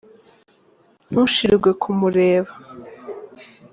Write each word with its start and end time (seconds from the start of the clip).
Ntushirwe 1.11 1.69
kumureba. 1.81 2.51